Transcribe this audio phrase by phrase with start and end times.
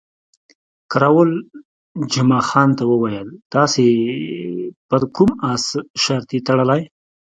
[0.91, 1.29] کراول
[2.13, 3.85] جمعه خان ته وویل، تاسې
[4.89, 5.65] پر کوم اس
[6.03, 6.81] شرط تړلی؟